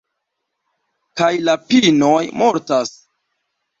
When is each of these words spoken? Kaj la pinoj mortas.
Kaj 1.21 1.29
la 1.49 1.55
pinoj 1.67 2.17
mortas. 2.41 2.95